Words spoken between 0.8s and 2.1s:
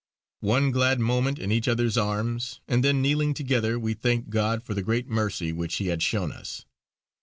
moment in each other's